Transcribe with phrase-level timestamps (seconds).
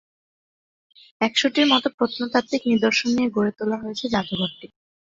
[1.21, 4.67] একশ’টির মতো প্রত্নতাত্ত্বিক নিদর্শন নিয়ে গড়ে তোলা হয়েছে জাদুঘরটি।